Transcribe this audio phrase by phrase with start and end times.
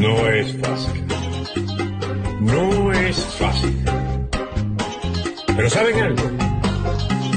[0.00, 1.06] No es fácil.
[2.40, 3.84] No es fácil.
[5.56, 6.22] Pero ¿saben algo?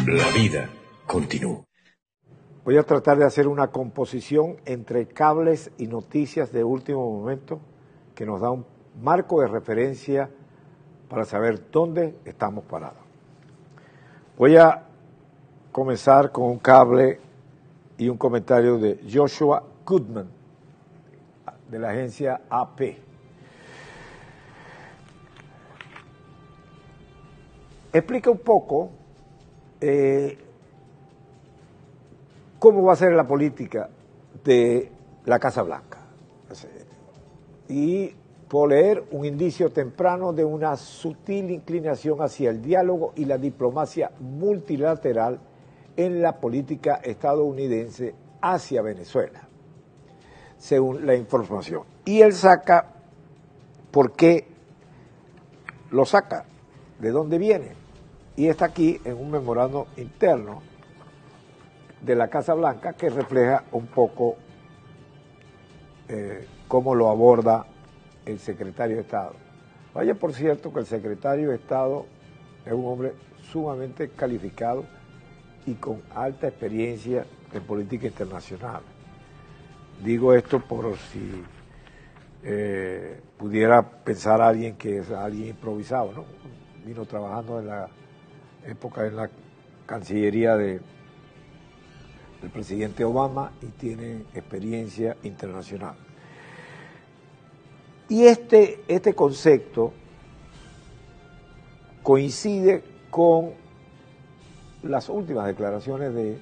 [0.08, 0.70] La vida
[1.08, 1.64] continúa.
[2.66, 7.62] Voy a tratar de hacer una composición entre cables y noticias de último momento
[8.14, 8.66] que nos da un
[9.02, 10.30] marco de referencia
[11.08, 13.00] para saber dónde estamos parados.
[14.38, 14.84] Voy a
[15.72, 17.22] comenzar con un cable
[17.98, 20.39] y un comentario de Joshua Goodman
[21.70, 22.82] de la agencia AP.
[27.92, 28.92] Explica un poco
[29.82, 30.38] eh,
[32.60, 33.90] cómo va a ser la política
[34.44, 34.92] de
[35.26, 35.98] la Casa Blanca.
[37.68, 38.14] Y
[38.48, 44.12] por leer un indicio temprano de una sutil inclinación hacia el diálogo y la diplomacia
[44.20, 45.40] multilateral
[45.96, 49.49] en la política estadounidense hacia Venezuela,
[50.60, 51.84] según la información.
[52.06, 52.86] Y él saca,
[53.90, 54.46] ¿por qué
[55.90, 56.46] lo saca?
[57.00, 57.72] ¿De dónde viene?
[58.36, 60.62] Y está aquí en un memorando interno
[62.02, 64.36] de la Casa Blanca que refleja un poco
[66.08, 67.66] eh, cómo lo aborda
[68.26, 69.34] el secretario de Estado.
[69.94, 72.06] Vaya por cierto que el secretario de Estado
[72.66, 73.14] es un hombre
[73.52, 74.86] sumamente calificado
[75.66, 78.82] y con alta experiencia en política internacional.
[80.04, 81.44] Digo esto por si
[82.44, 86.26] eh, pudiera pensar alguien que es alguien improvisado, ¿no?
[86.86, 87.90] Vino trabajando en la
[88.66, 89.30] época en la
[89.86, 90.80] Cancillería de
[92.44, 95.96] el presidente Obama y tiene experiencia internacional.
[98.08, 99.94] Y este, este concepto
[102.02, 103.52] coincide con
[104.84, 106.40] las últimas declaraciones de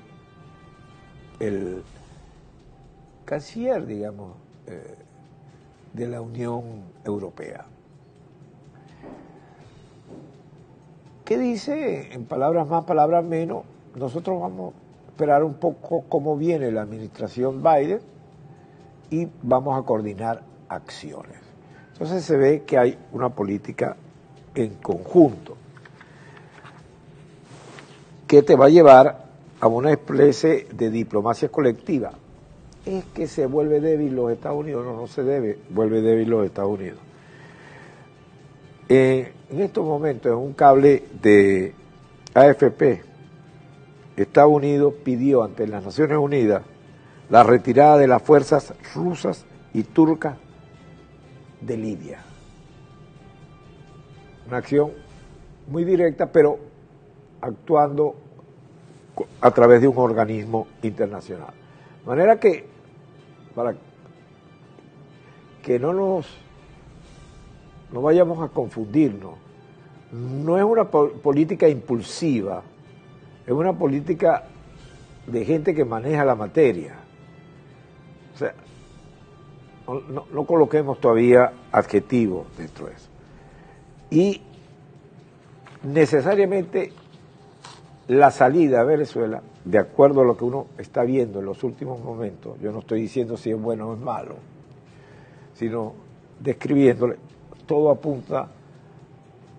[1.39, 1.83] el
[3.27, 4.33] canciller, digamos,
[4.65, 4.95] eh,
[5.93, 6.63] de la Unión
[7.05, 7.65] Europea.
[11.25, 12.13] ¿Qué dice?
[12.13, 14.73] En palabras más, palabras menos, nosotros vamos
[15.17, 17.99] esperar un poco cómo viene la administración Biden
[19.09, 21.39] y vamos a coordinar acciones.
[21.93, 23.97] Entonces se ve que hay una política
[24.53, 25.57] en conjunto
[28.27, 29.25] que te va a llevar
[29.59, 32.11] a una especie de diplomacia colectiva.
[32.87, 36.45] Es que se vuelve débil los Estados Unidos, no, no se debe, vuelve débil los
[36.45, 36.99] Estados Unidos.
[38.87, 41.73] en estos momentos, en un cable de
[42.33, 43.03] AFP,
[44.15, 46.63] Estados Unidos pidió ante las Naciones Unidas
[47.29, 50.37] la retirada de las fuerzas rusas y turcas
[51.59, 52.19] de Libia.
[54.47, 54.91] Una acción
[55.67, 56.57] muy directa, pero
[57.41, 58.15] actuando
[59.41, 61.53] a través de un organismo internacional.
[62.03, 62.76] De manera que,
[63.57, 63.75] para
[65.63, 66.27] que no nos
[67.91, 69.33] no vayamos a confundirnos,
[70.11, 72.61] no es una política impulsiva,
[73.47, 74.43] es una política
[75.25, 76.97] de gente que maneja la materia.
[78.35, 78.53] O sea,
[80.31, 83.09] no, coloquemos todavía adjetivos dentro de eso.
[84.11, 84.41] Y
[85.81, 86.93] necesariamente
[88.07, 92.01] la salida a Venezuela, de acuerdo a lo que uno está viendo en los últimos
[92.01, 94.35] momentos, yo no estoy diciendo si es bueno o es malo,
[95.53, 95.93] sino
[96.39, 97.17] describiéndole,
[97.65, 98.47] todo apunta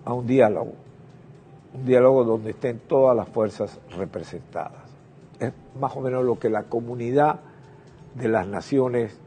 [0.05, 0.73] a un diálogo
[1.73, 4.83] un diálogo donde estén todas las fuerzas representadas.
[5.39, 7.39] Es más o menos lo que la comunidad
[8.15, 9.17] de las naciones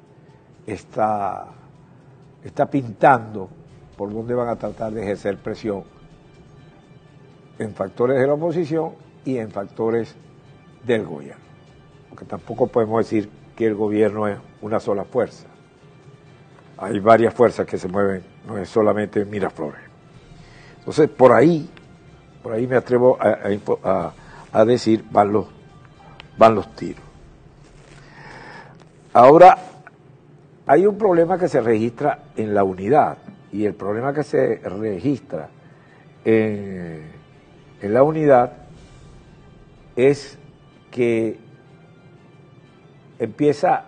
[0.67, 1.47] está,
[2.45, 3.49] está pintando
[3.97, 5.85] por donde van a tratar de ejercer presión
[7.59, 8.91] en factores de la oposición
[9.25, 10.15] y en factores
[10.85, 11.43] del gobierno.
[12.09, 15.47] Porque tampoco podemos decir que el gobierno es una sola fuerza.
[16.79, 19.83] Hay varias fuerzas que se mueven, no es solamente Miraflores.
[20.79, 21.69] Entonces, por ahí
[22.43, 25.47] por ahí me atrevo a, decir, van los,
[26.37, 27.03] van los tiros.
[29.13, 29.57] Ahora,
[30.67, 33.19] hay un problema que se registra en la unidad
[33.53, 35.49] y el problema que se registra
[36.25, 37.13] en,
[37.81, 38.53] en la unidad
[39.97, 40.39] es
[40.91, 41.39] que
[43.19, 43.85] empieza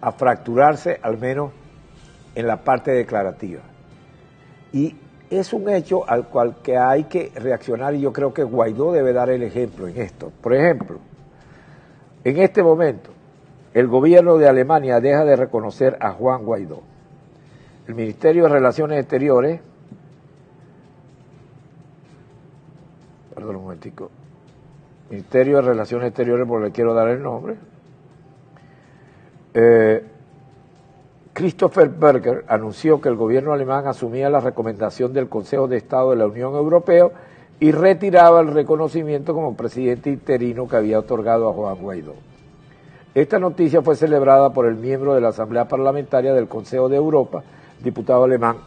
[0.00, 1.52] a fracturarse al menos
[2.34, 3.62] en la parte declarativa.
[4.72, 4.94] Y
[5.30, 9.12] es un hecho al cual que hay que reaccionar y yo creo que Guaidó debe
[9.12, 10.32] dar el ejemplo en esto.
[10.40, 10.98] Por ejemplo,
[12.24, 13.10] en este momento,
[13.74, 16.82] el gobierno de Alemania deja de reconocer a Juan Guaidó.
[17.86, 19.60] El Ministerio de Relaciones Exteriores,
[23.34, 24.10] perdón un momentico,
[25.10, 27.56] Ministerio de Relaciones Exteriores, porque le quiero dar el nombre,
[29.54, 30.04] eh,
[31.32, 36.16] Christopher Berger anunció que el gobierno alemán asumía la recomendación del Consejo de Estado de
[36.16, 37.08] la Unión Europea
[37.60, 42.14] y retiraba el reconocimiento como presidente interino que había otorgado a Juan Guaidó.
[43.14, 47.42] Esta noticia fue celebrada por el miembro de la Asamblea Parlamentaria del Consejo de Europa,
[47.82, 48.58] diputado alemán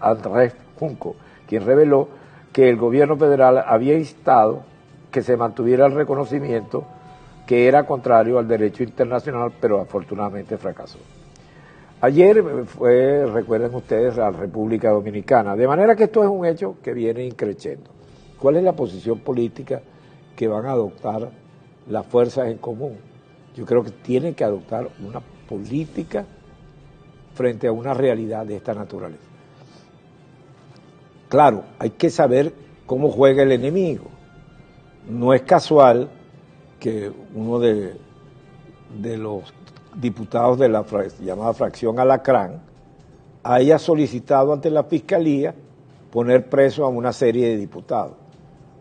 [0.00, 1.16] Andrés Junco,
[1.46, 2.08] quien reveló
[2.52, 4.62] que el gobierno federal había instado
[5.10, 6.84] que se mantuviera el reconocimiento
[7.46, 10.98] que era contrario al derecho internacional, pero afortunadamente fracasó.
[12.00, 16.92] Ayer fue, recuerden ustedes, la República Dominicana, de manera que esto es un hecho que
[16.92, 17.90] viene increciendo.
[18.38, 19.80] ¿Cuál es la posición política
[20.36, 21.30] que van a adoptar
[21.88, 22.98] las fuerzas en común?
[23.56, 26.24] Yo creo que tienen que adoptar una política
[27.34, 29.24] frente a una realidad de esta naturaleza.
[31.28, 32.52] Claro, hay que saber
[32.86, 34.17] cómo juega el enemigo.
[35.08, 36.08] No es casual
[36.78, 37.96] que uno de,
[39.00, 39.52] de los
[39.94, 40.84] diputados de la
[41.20, 42.60] llamada fracción Alacrán
[43.42, 45.54] haya solicitado ante la Fiscalía
[46.10, 48.14] poner preso a una serie de diputados.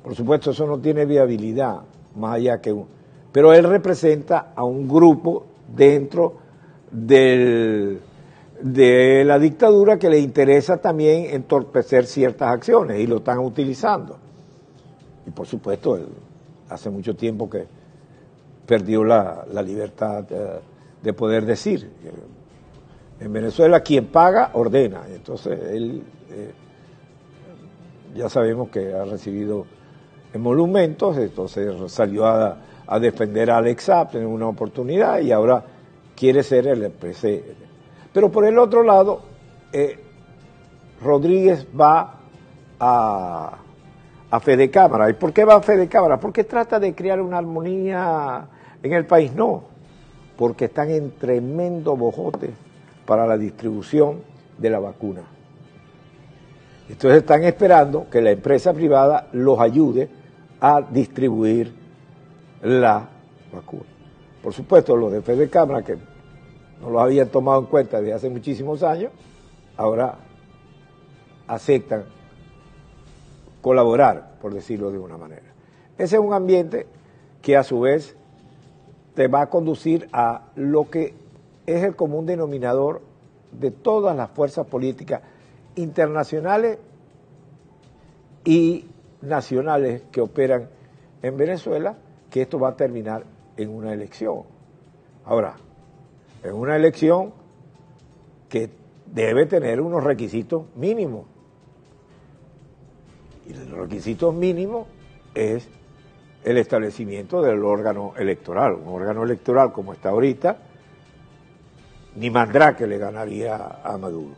[0.04, 1.82] Por supuesto, eso no tiene viabilidad,
[2.16, 2.88] más allá que un...
[3.32, 5.46] Pero él representa a un grupo
[5.76, 6.36] dentro
[6.92, 8.00] del,
[8.62, 14.18] de la dictadura que le interesa también entorpecer ciertas acciones y lo están utilizando.
[15.28, 16.00] Y por supuesto,
[16.70, 17.66] hace mucho tiempo que
[18.66, 20.60] perdió la, libertad eh,
[21.04, 21.90] de poder decir.
[23.20, 25.02] En Venezuela quien paga ordena.
[25.14, 26.52] Entonces él eh,
[28.16, 29.66] ya sabemos que ha recibido
[30.34, 32.58] emolumentos, entonces salió a,
[33.02, 35.64] defender a Alex en una oportunidad y ahora
[36.16, 37.56] quiere ser el presidente.
[38.14, 39.22] Pero por el otro lado,
[39.74, 40.00] eh,
[41.02, 42.16] Rodríguez va
[42.80, 43.58] a,
[44.30, 45.10] a Fede Cámara.
[45.10, 46.20] ¿Y por qué va a Fede Cámara?
[46.20, 48.48] Porque trata de crear una armonía
[48.84, 49.34] en el país.
[49.34, 49.64] No,
[50.38, 52.52] porque están en tremendo bojote
[53.06, 54.22] para la distribución
[54.58, 55.22] de la vacuna.
[56.90, 60.10] Entonces están esperando que la empresa privada los ayude
[60.62, 61.74] a distribuir
[62.62, 63.08] la
[63.54, 63.84] vacuna.
[64.42, 65.98] Por supuesto, los de Fede Cámara, que
[66.82, 69.12] no lo habían tomado en cuenta desde hace muchísimos años,
[69.76, 70.16] ahora
[71.48, 72.06] aceptan
[73.62, 75.54] colaborar, por decirlo de una manera.
[75.98, 76.88] Ese es un ambiente
[77.42, 78.15] que a su vez
[79.15, 81.15] te va a conducir a lo que
[81.65, 83.01] es el común denominador
[83.51, 85.21] de todas las fuerzas políticas
[85.75, 86.77] internacionales
[88.45, 88.86] y
[89.21, 90.69] nacionales que operan
[91.21, 91.98] en Venezuela,
[92.30, 93.25] que esto va a terminar
[93.57, 94.44] en una elección.
[95.25, 95.56] Ahora,
[96.44, 97.33] en una elección
[98.50, 98.69] que
[99.06, 101.25] debe tener unos requisitos mínimos.
[103.48, 104.88] Y el requisito mínimo
[105.34, 105.68] es
[106.44, 108.74] el establecimiento del órgano electoral.
[108.74, 110.58] Un órgano electoral como está ahorita,
[112.16, 112.32] ni
[112.78, 114.36] que le ganaría a Maduro.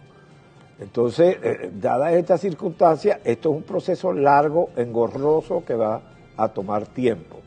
[0.80, 6.02] Entonces, eh, dada esta circunstancia, esto es un proceso largo, engorroso, que va
[6.38, 7.42] a tomar tiempo.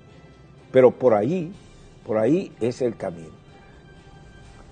[0.71, 1.53] Pero por ahí,
[2.07, 3.43] por ahí es el camino.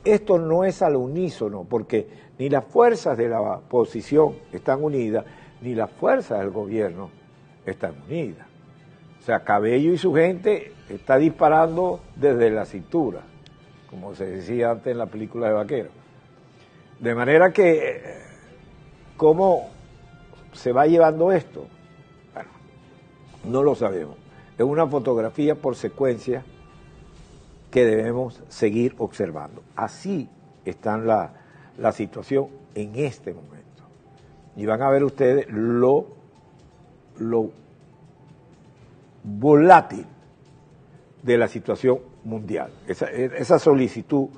[0.04, 2.06] Esto no es al unísono, porque
[2.38, 5.24] ni las fuerzas de la oposición están unidas,
[5.62, 7.10] ni las fuerzas del gobierno
[7.66, 8.46] están unidas.
[9.20, 13.20] O sea, Cabello y su gente está disparando desde la cintura,
[13.88, 15.90] como se decía antes en la película de Vaquero.
[16.98, 18.18] De manera que,
[19.16, 19.68] ¿cómo
[20.52, 21.66] se va llevando esto?
[22.32, 22.50] Bueno,
[23.44, 24.16] no lo sabemos.
[24.56, 26.44] Es una fotografía por secuencia
[27.70, 29.62] que debemos seguir observando.
[29.76, 30.28] Así
[30.64, 33.59] está la situación en este momento.
[34.56, 36.06] Y van a ver ustedes lo,
[37.18, 37.50] lo
[39.22, 40.06] volátil
[41.22, 42.70] de la situación mundial.
[42.86, 44.28] Esa, solicitud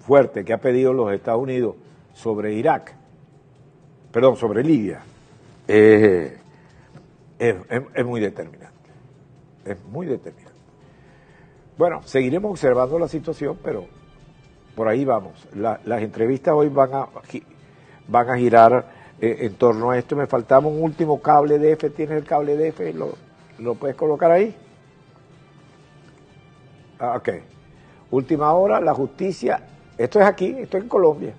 [0.00, 1.76] fuerte que ha pedido los Estados Unidos
[2.12, 2.94] sobre Irak,
[4.10, 5.00] perdón, sobre Libia,
[5.66, 6.34] es,
[8.04, 8.70] muy determinante.
[9.64, 10.52] Es muy determinante.
[11.78, 13.86] Bueno, seguiremos observando la situación, pero
[14.74, 15.48] por ahí vamos.
[15.54, 17.08] las entrevistas hoy van a,
[18.08, 20.16] van a girar eh, en torno a esto.
[20.16, 21.88] Me faltaba un último cable de F.
[21.90, 22.92] ¿Tienes el cable de F?
[22.92, 23.14] Lo,
[23.58, 24.54] ¿Lo puedes colocar ahí?
[26.98, 27.28] Ah, ok.
[28.10, 29.60] Última hora, la justicia,
[29.96, 31.34] esto es aquí, esto es en Colombia.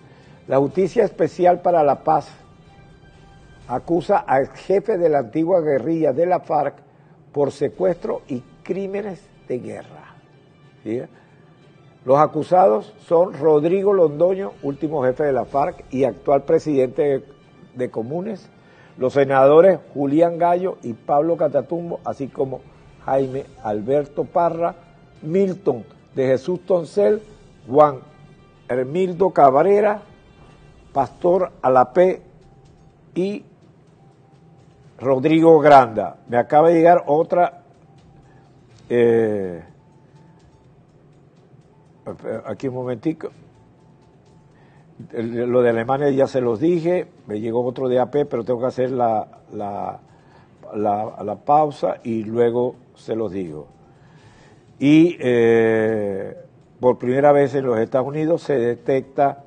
[0.47, 2.29] La Justicia Especial para la Paz
[3.67, 6.75] acusa al jefe de la antigua guerrilla de la FARC
[7.31, 10.15] por secuestro y crímenes de guerra.
[12.05, 17.23] Los acusados son Rodrigo Londoño, último jefe de la FARC y actual presidente
[17.75, 18.49] de Comunes,
[18.97, 22.61] los senadores Julián Gallo y Pablo Catatumbo, así como
[23.05, 24.75] Jaime Alberto Parra,
[25.21, 25.83] Milton
[26.15, 27.21] de Jesús Toncel,
[27.67, 27.99] Juan
[28.67, 30.01] Hermildo Cabrera,
[30.93, 32.21] Pastor Alapé
[33.15, 33.43] y
[34.99, 36.17] Rodrigo Granda.
[36.27, 37.63] Me acaba de llegar otra.
[38.89, 39.63] Eh,
[42.45, 43.31] aquí un momentico.
[45.11, 48.67] Lo de Alemania ya se los dije, me llegó otro de AP, pero tengo que
[48.67, 49.99] hacer la, la,
[50.75, 53.67] la, pausa y luego se los digo.
[54.79, 56.35] Y eh,
[56.79, 59.43] por primera vez en los Estados Unidos se detecta,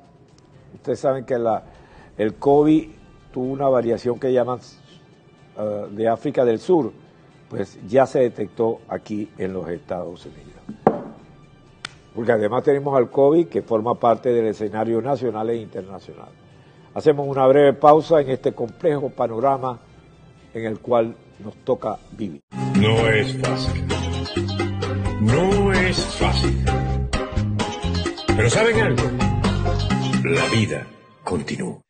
[0.73, 1.63] ustedes saben que la,
[2.17, 2.89] el COVID
[3.31, 4.59] tuvo una variación que llaman
[5.57, 6.91] uh, de África del Sur,
[7.49, 10.57] pues ya se detectó aquí en los Estados Unidos
[12.17, 16.29] porque además tenemos al COVID que forma parte del escenario nacional e internacional.
[16.97, 19.77] Hacemos una breve pausa en este complejo panorama
[20.51, 22.41] en el cual nos toca vivir.
[22.75, 23.87] No es fácil.
[25.21, 26.65] No es fácil.
[28.35, 29.03] Pero ¿saben algo?
[30.23, 30.87] La vida
[31.23, 31.86] continúa.